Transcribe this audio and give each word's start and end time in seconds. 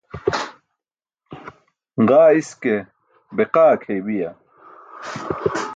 Ġaa 2.07 2.31
iske 2.39 2.75
be 3.35 3.43
qaa 3.53 3.71
akʰeybiya. 3.75 4.29